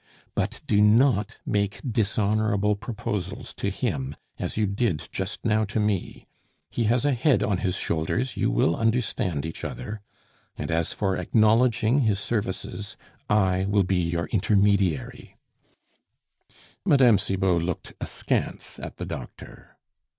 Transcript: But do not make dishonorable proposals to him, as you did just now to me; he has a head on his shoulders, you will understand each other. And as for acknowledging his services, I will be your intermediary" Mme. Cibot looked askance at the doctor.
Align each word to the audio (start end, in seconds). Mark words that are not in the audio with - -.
But 0.33 0.61
do 0.65 0.81
not 0.81 1.37
make 1.45 1.79
dishonorable 1.87 2.75
proposals 2.75 3.53
to 3.53 3.69
him, 3.69 4.15
as 4.39 4.57
you 4.57 4.65
did 4.65 5.07
just 5.11 5.45
now 5.45 5.63
to 5.65 5.79
me; 5.79 6.25
he 6.71 6.85
has 6.85 7.05
a 7.05 7.13
head 7.13 7.43
on 7.43 7.59
his 7.59 7.75
shoulders, 7.75 8.35
you 8.35 8.49
will 8.49 8.75
understand 8.75 9.45
each 9.45 9.63
other. 9.63 10.01
And 10.57 10.71
as 10.71 10.91
for 10.91 11.15
acknowledging 11.17 11.99
his 11.99 12.19
services, 12.19 12.97
I 13.29 13.65
will 13.65 13.83
be 13.83 14.01
your 14.01 14.25
intermediary" 14.31 15.37
Mme. 16.83 17.17
Cibot 17.19 17.61
looked 17.61 17.93
askance 18.01 18.79
at 18.79 18.97
the 18.97 19.05
doctor. 19.05 19.77